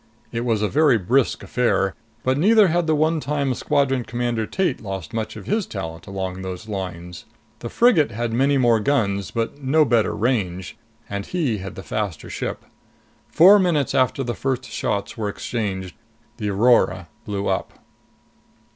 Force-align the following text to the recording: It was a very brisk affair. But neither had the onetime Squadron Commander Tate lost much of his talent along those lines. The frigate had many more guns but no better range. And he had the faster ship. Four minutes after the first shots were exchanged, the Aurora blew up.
It 0.31 0.43
was 0.45 0.63
a 0.63 0.67
very 0.67 0.97
brisk 0.97 1.43
affair. 1.43 1.93
But 2.23 2.35
neither 2.35 2.69
had 2.69 2.87
the 2.87 2.95
onetime 2.95 3.53
Squadron 3.55 4.03
Commander 4.03 4.47
Tate 4.47 4.81
lost 4.81 5.13
much 5.13 5.35
of 5.35 5.45
his 5.45 5.67
talent 5.67 6.07
along 6.07 6.41
those 6.41 6.67
lines. 6.67 7.25
The 7.59 7.69
frigate 7.69 8.09
had 8.09 8.33
many 8.33 8.57
more 8.57 8.79
guns 8.79 9.29
but 9.29 9.61
no 9.63 9.85
better 9.85 10.15
range. 10.15 10.75
And 11.07 11.27
he 11.27 11.59
had 11.59 11.75
the 11.75 11.83
faster 11.83 12.31
ship. 12.31 12.65
Four 13.27 13.59
minutes 13.59 13.93
after 13.93 14.23
the 14.23 14.33
first 14.33 14.65
shots 14.71 15.19
were 15.19 15.29
exchanged, 15.29 15.95
the 16.37 16.49
Aurora 16.49 17.07
blew 17.23 17.45
up. 17.45 17.73